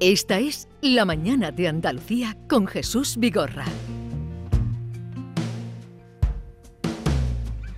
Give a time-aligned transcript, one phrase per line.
[0.00, 3.66] Esta es La Mañana de Andalucía con Jesús Vigorra.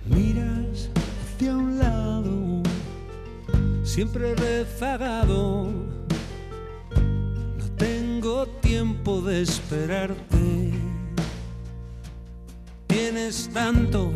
[0.05, 0.89] Miras
[1.35, 2.63] hacia un lado,
[3.83, 5.69] siempre rezagado.
[7.57, 10.71] No tengo tiempo de esperarte.
[12.87, 14.13] Tienes tanto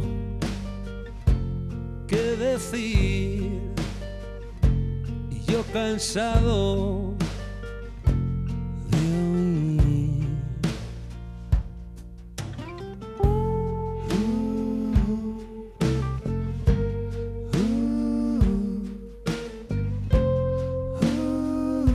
[2.08, 3.52] que decir
[5.30, 7.17] y yo cansado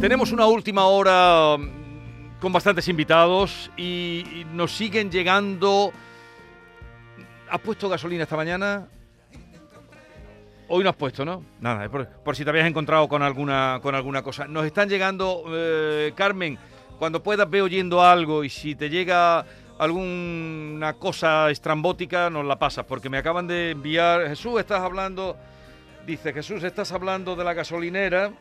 [0.02, 5.92] Tenemos una última hora mm, con bastantes invitados y nos siguen llegando.
[7.48, 8.88] ¿Has puesto gasolina esta mañana?
[10.66, 11.44] Hoy no has puesto, ¿no?
[11.60, 14.48] Nada, por, si te habías encontrado con alguna, con alguna cosa.
[14.48, 16.58] Nos están llegando, eh, Carmen,
[16.98, 19.46] cuando puedas ve oyendo algo y si te llega
[19.78, 24.26] alguna cosa estrambótica, nos la pasas, porque me acaban de enviar.
[24.26, 25.36] Jesús, estás hablando.
[26.04, 28.32] Dice Jesús, estás hablando de la gasolinera.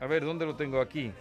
[0.00, 1.12] A ver, ¿dónde lo tengo aquí?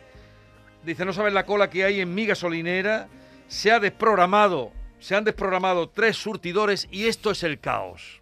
[0.83, 3.07] Dice, no sabes la cola que hay en mi gasolinera.
[3.47, 8.21] Se ha desprogramado, se han desprogramado tres surtidores y esto es el caos.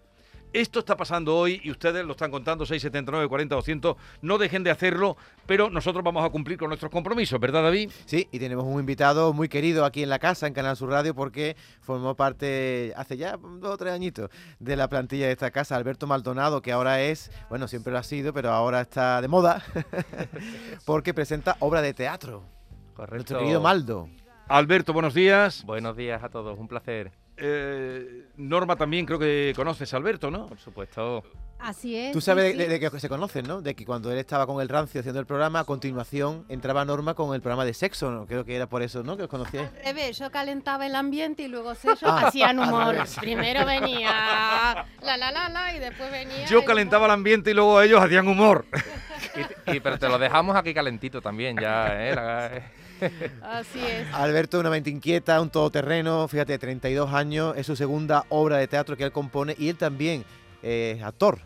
[0.55, 3.97] Esto está pasando hoy y ustedes lo están contando, 679, 40, 200.
[4.21, 7.91] No dejen de hacerlo, pero nosotros vamos a cumplir con nuestros compromisos, ¿verdad, David?
[8.05, 11.13] Sí, y tenemos un invitado muy querido aquí en la casa, en Canal Sur Radio,
[11.13, 15.75] porque formó parte hace ya dos o tres añitos de la plantilla de esta casa,
[15.75, 19.61] Alberto Maldonado, que ahora es, bueno, siempre lo ha sido, pero ahora está de moda,
[20.85, 22.43] porque presenta obra de teatro.
[22.93, 23.15] Correcto.
[23.15, 24.07] Nuestro querido Maldo.
[24.47, 25.65] Alberto, buenos días.
[25.65, 27.24] Buenos días a todos, un placer.
[27.37, 30.47] Eh, Norma también creo que conoces a Alberto, ¿no?
[30.47, 31.23] Por supuesto.
[31.59, 32.11] Así es.
[32.11, 33.61] Tú sabes De, que se conocen, ¿no?
[33.61, 37.13] De que cuando él estaba con el Rancio haciendo el programa, a continuación entraba Norma
[37.13, 38.25] con el programa de sexo, ¿no?
[38.25, 39.17] Creo que era por eso, ¿no?
[39.17, 39.69] Que os conocíais.
[39.69, 42.95] Al revés, yo calentaba el ambiente y luego ellos ah, hacían humor.
[43.19, 44.09] Primero venía
[45.01, 46.45] la la la la y después venía.
[46.45, 48.65] Yo calentaba el ambiente y luego ellos hacían humor.
[49.67, 52.63] y, pero te lo dejamos aquí calentito también, ya, ¿eh?
[53.41, 54.13] Así es.
[54.13, 58.95] Alberto, una mente inquieta, un todoterreno, fíjate, 32 años, es su segunda obra de teatro
[58.95, 60.25] que él compone y él también
[61.03, 61.39] actor.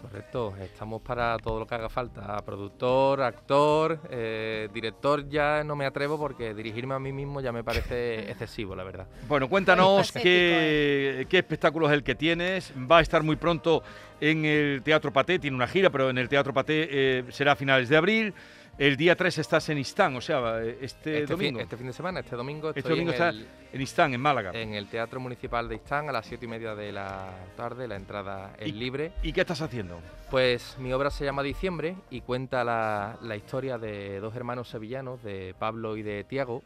[0.00, 5.86] Correcto, estamos para todo lo que haga falta, productor, actor, eh, director ya no me
[5.86, 9.06] atrevo porque dirigirme a mí mismo ya me parece excesivo, la verdad.
[9.26, 13.82] Bueno, cuéntanos qué, qué espectáculo es el que tienes, va a estar muy pronto
[14.20, 17.56] en el Teatro Paté, tiene una gira, pero en el Teatro Paté eh, será a
[17.56, 18.34] finales de abril.
[18.78, 21.58] El día 3 estás en Istán, o sea, este, este domingo.
[21.58, 22.70] este fin de semana, este domingo.
[22.72, 24.52] Este domingo está en Istán, en Málaga.
[24.54, 27.96] En el Teatro Municipal de Istán a las 7 y media de la tarde, la
[27.96, 29.10] entrada es libre.
[29.24, 29.98] ¿Y qué estás haciendo?
[30.30, 35.56] Pues mi obra se llama Diciembre y cuenta la, historia de dos hermanos sevillanos, de
[35.58, 36.62] Pablo y de Tiago,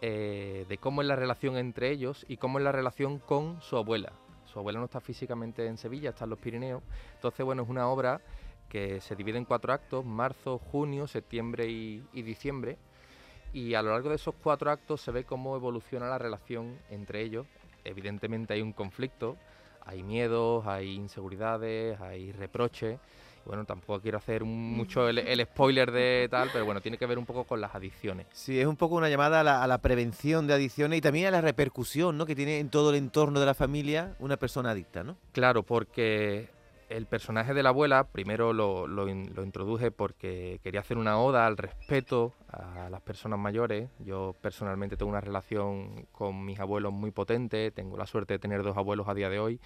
[0.00, 3.76] eh, de cómo es la relación entre ellos y cómo es la relación con su
[3.76, 4.12] abuela.
[4.44, 6.84] Su abuela no está físicamente en Sevilla, está en los Pirineos.
[7.16, 8.20] Entonces, bueno, es una obra
[8.68, 12.76] que se divide en cuatro actos, marzo, junio, septiembre y, diciembre.
[13.52, 17.22] Y a lo largo de esos cuatro actos se ve cómo evoluciona la relación entre
[17.22, 17.46] ellos.
[17.84, 19.36] Evidentemente hay un conflicto,
[19.86, 22.98] hay miedos, hay inseguridades, hay reproches.
[23.46, 27.24] Bueno, tampoco quiero hacer mucho el, spoiler de tal, pero bueno, tiene que ver un
[27.24, 28.26] poco con las adicciones.
[28.32, 31.28] Sí, es un poco una llamada a la, a la, prevención de adicciones y también
[31.28, 32.26] a la repercusión ¿no?
[32.26, 35.16] que tiene en todo el entorno de la familia una persona adicta, ¿no?
[35.32, 36.50] Claro, porque
[36.88, 41.56] el personaje de la abuela primero lo, lo, introduje porque quería hacer una oda al
[41.56, 43.90] respeto a las personas mayores.
[43.98, 48.62] Yo personalmente tengo una relación con mis abuelos muy potente, tengo la suerte de tener
[48.62, 49.60] dos abuelos a día de hoy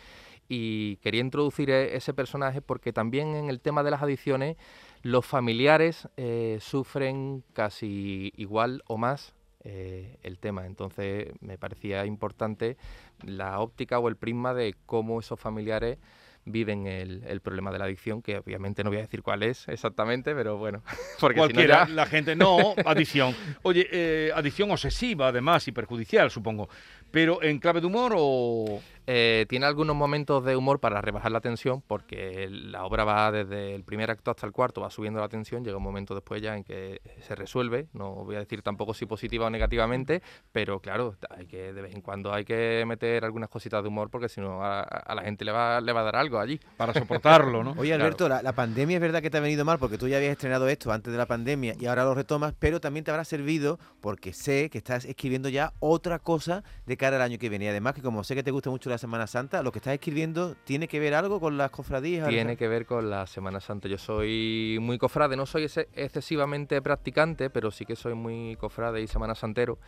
[0.49, 4.56] y quería introducir e, ese personaje porque también en el tema de las adicciones
[5.03, 9.34] los familiares eh, sufren casi igual o más
[9.65, 10.66] eh, el tema.
[10.66, 12.77] Entonces me parecía importante
[13.25, 15.99] la óptica o el prisma de cómo esos familiares
[16.44, 19.69] viven el, el, problema de la adicción, que obviamente no voy a decir cuál es
[19.69, 20.83] exactamente, pero bueno,
[21.21, 23.35] porque Cualquiera, la gente no, adicción.
[23.62, 26.69] Oye, eh, adicción obsesiva además y perjudicial, supongo.
[27.11, 28.81] Pero en clave de humor o...
[29.06, 33.75] Eh, tiene algunos momentos de humor para rebajar la tensión, porque la obra va desde
[33.75, 36.56] el primer acto hasta el cuarto, va subiendo la tensión, llega un momento después ya
[36.56, 40.22] en que se resuelve, no voy a decir tampoco si positiva o negativamente,
[40.52, 44.08] pero claro, hay que de vez en cuando hay que meter algunas cositas de humor,
[44.08, 46.60] porque si no a, la gente le va, le va a dar algo allí.
[46.76, 47.75] Para soportarlo, ¿no?
[47.78, 50.32] Oye Alberto, la, pandemia es verdad que te ha venido mal, porque tú ya habías
[50.32, 53.81] estrenado esto antes de la pandemia y ahora lo retomas, pero también te habrá servido,
[54.00, 57.69] porque sé que estás escribiendo ya otra cosa de cara al año que viene, y
[57.69, 59.62] además que como sé que te gusta mucho la Semana Santa.
[59.62, 62.29] Lo que estás escribiendo, ¿tiene que ver algo con las cofradías?
[62.29, 63.89] Tiene que ver con la Semana Santa.
[63.89, 69.06] Yo soy muy cofrade, no soy excesivamente practicante, pero sí que soy muy cofrade y
[69.06, 69.79] semana santero.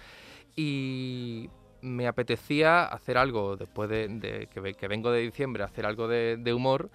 [0.56, 1.50] Y
[1.82, 6.08] me apetecía hacer algo después de, de que, ve- que vengo de diciembre, hacer algo
[6.08, 6.90] de, de humor.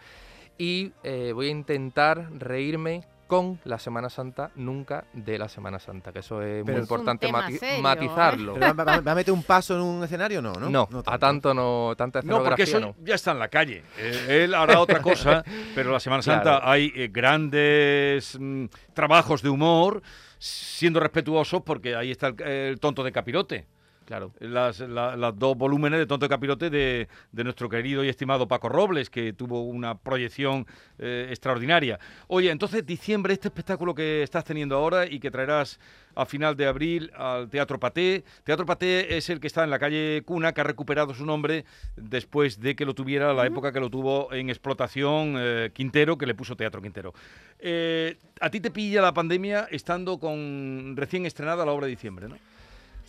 [0.58, 6.12] Y eh, voy a intentar reírme con la Semana Santa, nunca de la Semana Santa,
[6.12, 7.82] que eso es Pero muy es importante tema mati- serio, ¿eh?
[7.82, 8.54] matizarlo.
[8.56, 10.42] ¿Pero va, va- va a meter un paso en un escenario?
[10.42, 10.70] No, ¿no?
[10.70, 12.96] No, a tanto no, tanta No, porque escenografía eso no.
[13.06, 13.84] ya está en la calle.
[14.00, 15.44] Eh, él hará otra cosa,
[15.76, 16.68] pero la Semana Santa Claro.
[16.68, 20.02] hay eh, grandes mm, trabajos de humor,
[20.40, 23.68] siendo respetuosos, porque ahí está el, el tonto de capirote.
[24.10, 24.32] Claro.
[24.40, 28.48] Las, la- las dos volúmenes de Tonto de Capirote de, de nuestro querido y estimado
[28.48, 30.66] Paco Robles, que tuvo una proyección
[30.98, 32.00] eh, extraordinaria.
[32.26, 35.80] Oye, entonces, diciembre, este espectáculo que estás teniendo ahora y que traerás
[36.16, 38.24] a final de abril al Teatro Paté.
[38.44, 41.64] Teatro Paté es el que está en la calle Cuna, que ha recuperado su nombre
[41.96, 46.26] después de que lo tuviera la época que lo tuvo en explotación eh, Quintero, que
[46.26, 47.14] le puso Teatro Quintero.
[47.60, 52.28] Eh, a ti te pilla la pandemia estando con recién estrenada la obra de diciembre,
[52.28, 52.38] ¿no?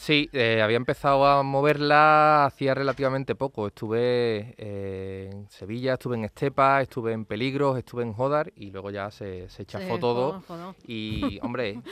[0.01, 3.67] Sí, eh, había empezado a moverla hacía relativamente poco.
[3.67, 8.91] Estuve eh, en Sevilla, estuve en Estepa, estuve en Peligros, estuve en Jodar y luego
[8.91, 10.43] ya se, se chafó Sí, todo.
[10.87, 11.83] Y, hombre,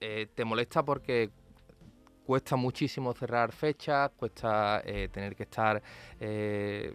[0.00, 1.28] eh, te molesta porque
[2.24, 5.82] cuesta muchísimo cerrar fechas, cuesta eh, tener que estar
[6.18, 6.94] eh,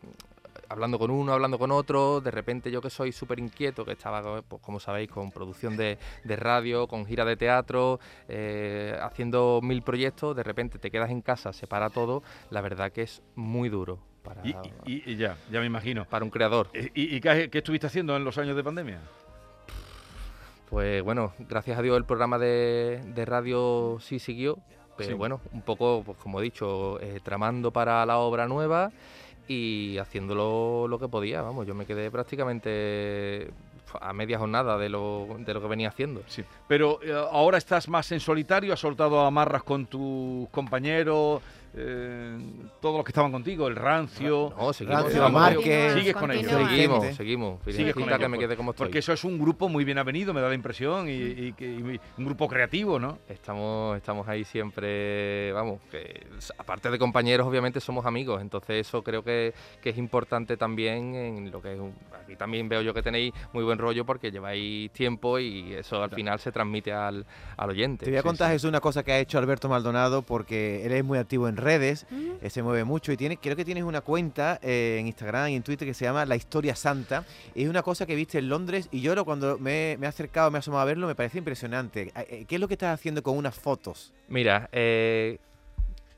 [0.70, 2.22] hablando con uno, hablando con otro.
[2.22, 5.98] De repente yo que soy súper inquieto, que estaba, pues, como sabéis, con producción de,
[6.24, 11.22] de radio, con gira de teatro, eh, haciendo mil proyectos, de repente te quedas en
[11.22, 12.24] casa, se para todo.
[12.50, 16.06] La verdad que es muy duro para, Y, y- y ya, ya me imagino.
[16.06, 16.68] para un creador.
[16.74, 19.00] ¿Y, y qué, qué estuviste haciendo en los años de pandemia?
[20.70, 24.58] Pues bueno, gracias a Dios el programa de, de radio sí siguió,
[24.98, 25.14] pero Sí.
[25.16, 28.92] bueno, un poco, pues como he dicho, eh, tramando para la obra nueva
[29.48, 33.52] y haciéndolo lo que podía, vamos, yo me quedé prácticamente
[34.02, 36.22] a media jornada de lo, de lo que venía haciendo.
[36.28, 36.44] Sí.
[36.68, 41.42] Pero eh, ahora estás más en solitario, has soltado amarras con tus compañeros,
[41.78, 42.38] eh,
[42.80, 44.54] todos los que estaban contigo, el rancio.
[44.58, 45.94] No, seguimos, Rancio, seguimos, Márquez.
[45.94, 46.52] Sigues con ellos.
[46.52, 48.86] Seguimos, seguimos, Sigues Virgencita, con que ellos, me por- quede como estoy.
[48.86, 51.54] Porque eso es un grupo muy bien avenido, me da la impresión, y, y
[52.18, 53.18] un grupo creativo, ¿no?
[53.28, 56.26] Estamos, estamos ahí siempre, vamos, que
[56.58, 61.52] aparte de compañeros, obviamente somos amigos, entonces eso creo que, que es importante también en
[61.52, 61.94] lo que es un-
[62.24, 66.10] aquí también veo yo que tenéis muy buen rollo porque lleváis tiempo y eso al
[66.10, 67.26] final se transmite al,
[67.58, 68.06] al oyente.
[68.06, 68.54] Te voy a Sí, contar, sí.
[68.54, 71.65] Jesús, una cosa que ha hecho Alberto Maldonado, porque él es muy activo en redes,
[71.68, 75.56] eh, se mueve mucho y tiene, creo que tienes una cuenta eh, en Instagram y
[75.56, 77.26] en Twitter que se llama La Historia Santa.
[77.54, 80.58] Es una cosa que viste en Londres y yo cuando me, me he acercado, me
[80.58, 82.12] he asomado a verlo, me parece impresionante.
[82.16, 84.14] Eh, ¿Qué es lo que estás haciendo con unas fotos?
[84.28, 85.40] Mira, eh,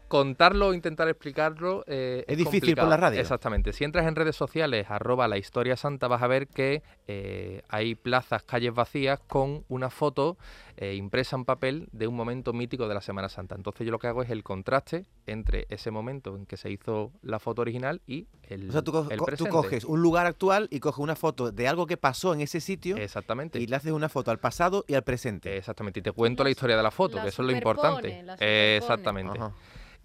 [0.07, 3.19] contarlo o intentar explicarlo eh, Es difícil por la radio.
[3.19, 3.74] Exactamente.
[3.74, 7.95] Si entras en redes sociales, arroba la historia santa, vas a ver que eh, hay
[7.95, 10.38] plazas, calles vacías con una foto
[10.77, 13.56] eh, impresa en papel de un momento mítico de la Semana Santa.
[13.56, 17.12] Entonces yo lo que hago es el contraste entre ese momento en que se hizo
[17.21, 19.50] la foto original y el, O sea, tú, co- el co- tú presente.
[19.51, 22.95] coges un lugar actual y coges una foto de algo que pasó en ese sitio
[22.98, 23.59] Exactamente.
[23.59, 25.57] y le haces una foto al pasado y al presente.
[25.57, 26.00] Exactamente.
[26.00, 28.24] Y te cuento la, La historia de la foto, la que eso es lo importante.
[28.77, 29.38] Exactamente.
[29.39, 29.51] Ajá.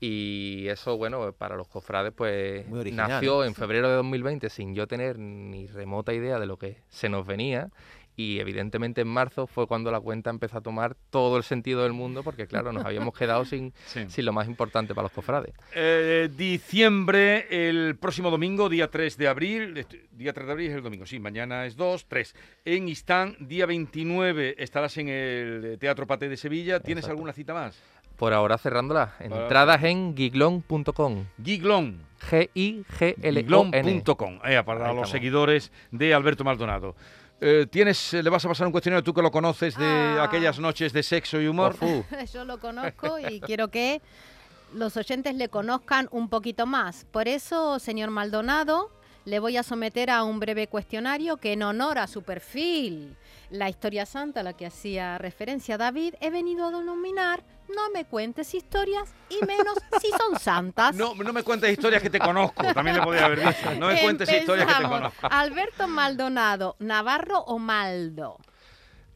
[0.04, 3.46] Y eso, bueno, para los cofrades, pues Muy original, nació ¿eh?
[3.46, 7.24] en febrero de 2020 sin yo tener ni remota idea de lo que se nos
[7.24, 7.68] venía.
[8.16, 11.92] Y evidentemente en marzo fue cuando la cuenta empezó a tomar todo el sentido del
[11.92, 14.04] mundo, porque claro, nos habíamos quedado sin, Sí.
[14.08, 15.54] sin lo más importante para los cofrades.
[15.72, 19.86] Eh, diciembre, el próximo domingo, día 3 de abril.
[20.10, 22.34] Día 3 de abril es el domingo, sí, mañana es 2, 3.
[22.64, 26.80] En Istán, día 29, estarás en el Teatro Paté de Sevilla.
[26.80, 27.12] ¿Tienes Exacto.
[27.12, 27.80] alguna cita más?
[28.16, 29.14] Por ahora cerrándola.
[29.18, 31.24] Para- Entradas en giglon.com.
[32.30, 33.42] G-I-G-L-O-N.
[33.90, 35.10] Giglón.com, eh, para Ahí los estamos.
[35.10, 36.94] seguidores de Alberto Maldonado.
[37.40, 39.84] Eh, ¿tienes, ¿Le vas a pasar un cuestionario tú que lo conoces de
[40.18, 40.22] Ah.
[40.24, 41.74] aquellas noches de sexo y humor?
[42.32, 44.00] Yo lo conozco y quiero que
[44.74, 47.04] los oyentes le conozcan un poquito más.
[47.10, 48.90] Por eso, señor Maldonado,
[49.24, 53.16] le voy a someter a un breve cuestionario que en honor a su perfil,
[53.50, 58.04] la historia santa a la que hacía referencia David, he venido a denominar no me
[58.04, 60.94] cuentes historias y menos si son santas.
[61.02, 63.74] No, no me cuentes historias que te conozco, también le podía haber dicho.
[63.78, 65.26] No me cuentes historias que te conozco.
[65.30, 68.38] Alberto Maldonado, ¿Navarro o Maldo?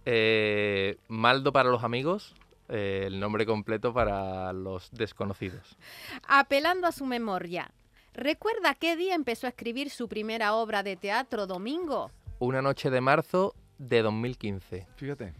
[0.05, 2.35] Eh, Maldo para los amigos,
[2.69, 5.77] eh, el nombre completo para los desconocidos.
[6.27, 7.71] Apelando a su memoria,
[8.17, 12.11] ¿recuerda qué día empezó a escribir su primera obra de teatro, Domingo?
[12.39, 14.87] Una noche de marzo de 2015.
[14.97, 15.33] Fíjate.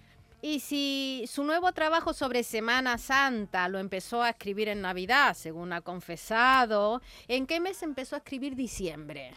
[0.43, 5.73] Y si su nuevo trabajo sobre Semana Santa lo empezó a escribir en Navidad, según
[5.73, 9.33] ha confesado, ¿en qué mes empezó a escribir diciembre?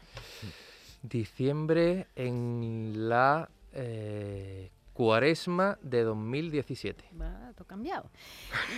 [1.02, 4.70] Diciembre en la eh,
[5.04, 7.06] cuaresma de 2017.
[7.22, 8.12] Va, todo cambiado.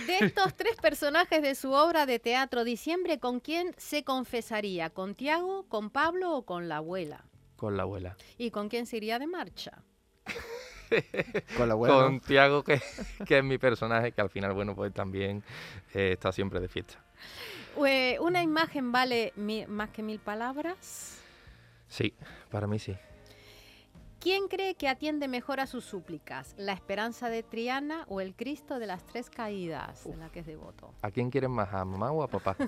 [0.06, 4.90] De estos tres personajes de su obra de teatro Diciembre, ¿con quién se confesaría?
[4.90, 7.24] ¿Con Tiago, con Pablo o con la abuela?
[7.56, 8.16] Con la abuela.
[8.38, 9.82] ¿Y con quién se iría de marcha?
[11.56, 11.94] Con la abuela.
[11.96, 12.20] Con.
[12.20, 12.80] Tiago, que,
[13.26, 15.42] que es mi personaje, que al final, bueno, pues también
[15.94, 17.02] eh, está siempre de fiesta.
[17.84, 21.18] Eh, ¿Una imagen vale mi- más que mil palabras?
[21.88, 22.14] Sí,
[22.50, 22.94] para mí sí.
[24.22, 26.54] ¿Quién cree que atiende mejor a sus súplicas?
[26.56, 30.46] ¿La esperanza de Triana o el Cristo de las tres caídas, de la que es
[30.46, 30.94] devoto?
[31.02, 32.56] ¿A quién quieren más, a mamá o a papá?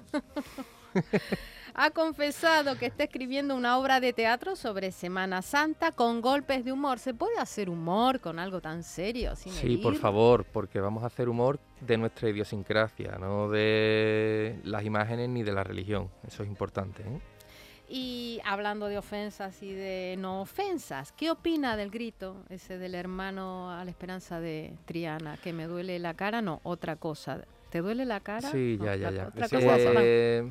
[1.76, 6.70] Ha confesado que está escribiendo una obra de teatro sobre Semana Santa con golpes de
[6.70, 7.00] humor.
[7.00, 9.34] ¿Se puede hacer humor con algo tan serio?
[9.34, 14.84] Sin Sí, por favor, porque vamos a hacer humor de nuestra idiosincrasia, no de las
[14.84, 16.11] imágenes ni de la religión.
[16.25, 17.02] Eso es importante.
[17.02, 17.20] ¿eh?
[17.88, 23.71] Y hablando de ofensas y de no ofensas, ¿qué opina del grito ese del hermano
[23.71, 25.37] a la esperanza de Triana?
[25.37, 27.43] Que me duele la cara, no, otra cosa.
[27.71, 28.50] ¿Te duele la cara?
[28.50, 29.26] Sí, No, ya, ya, ya.
[29.29, 30.00] Otra Sí, cosa sola.
[30.03, 30.50] eh,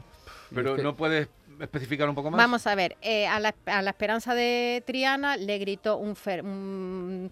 [0.54, 1.28] Pero no puedes
[1.60, 2.38] especificar un poco más.
[2.38, 6.44] Vamos a ver, eh, a, la, a la esperanza de Triana le gritó un, fer-
[6.44, 7.30] un,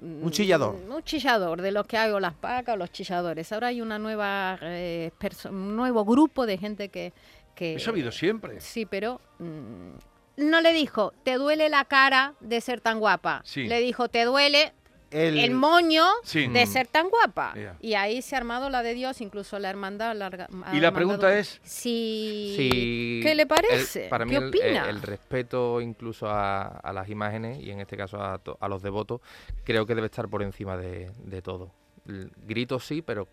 [0.00, 0.76] Un chillador.
[0.88, 3.52] Un chillador, de los que hago las vacas o los chilladores.
[3.52, 5.10] Ahora hay una nueva eh,
[5.50, 7.12] un nuevo grupo de gente que...
[7.54, 8.60] que Eso ha habido siempre.
[8.60, 9.90] Sí, pero mm,
[10.38, 13.42] no le dijo, te duele la cara de ser tan guapa.
[13.44, 13.64] Sí.
[13.64, 14.72] Le dijo, te duele
[15.10, 16.46] El, el, moño Sí.
[16.48, 17.52] de ser tan guapa.
[17.82, 20.16] Y ahí se ha armado la de Dios, incluso la hermandad.
[20.16, 22.54] la Y la pregunta es- Si...
[22.56, 24.08] Sí, ¿Qué le el- parece?
[24.08, 24.84] para mí ¿Qué el- opina?
[24.88, 28.68] El, el respeto incluso a, a las imágenes y en este caso a, to- a
[28.68, 29.20] los devotos
[29.64, 31.70] creo que debe estar por encima de, de todo.
[32.08, 33.28] El grito sí, pero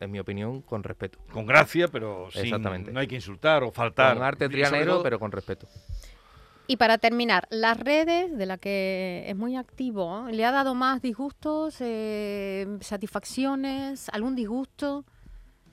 [0.00, 1.18] en mi opinión con respeto.
[1.32, 2.90] Con gracia, pero sin, Exactamente.
[2.90, 4.14] no hay que insultar o faltar.
[4.14, 5.68] Con arte trianero, todo- pero con respeto.
[6.66, 10.32] Y para terminar, las redes, de la que es muy activo, ¿eh?
[10.32, 15.04] ¿le ha dado más disgustos, eh, satisfacciones, algún disgusto?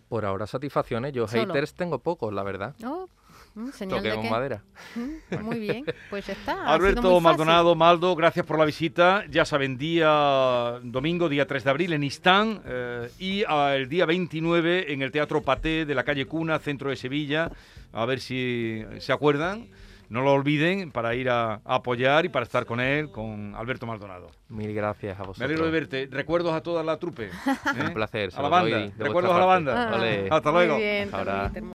[0.10, 1.54] Por ahora satisfacciones, yo Solo.
[1.54, 2.76] haters tengo pocos, la verdad.
[2.84, 3.08] Oh,
[3.60, 4.32] mm, señal de Toquemos que...
[4.32, 4.64] madera.
[4.96, 6.66] Mm, Muy bien, pues ya está.
[6.66, 7.20] Alberto.
[7.20, 9.24] Maldonado, Maldo, gracias por la visita.
[9.30, 14.06] Ya saben, día domingo, día 3 de abril en Istán eh, y ah, el día
[14.06, 17.52] 29 en el Teatro Paté de la calle Cuna, centro de Sevilla.
[17.94, 19.68] A ver si se acuerdan.
[20.10, 23.86] No lo olviden para ir a, a apoyar y para estar con él, con Alberto
[23.86, 24.32] Maldonado.
[24.48, 25.40] Mil gracias a vosotros.
[25.40, 26.08] Me alegro de verte.
[26.10, 27.26] Recuerdos a toda la trupe.
[27.28, 27.84] ¿eh?
[27.86, 28.30] Un placer.
[28.34, 28.78] A la banda.
[28.78, 29.90] de Recuerdos a la banda.
[30.32, 30.78] Hasta Muy luego.
[30.78, 31.52] bien, Hasta ahora.